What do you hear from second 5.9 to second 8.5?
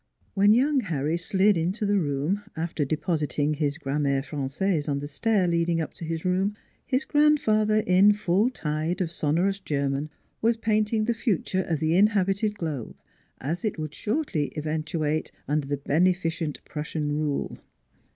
to his room, his grandfather, in full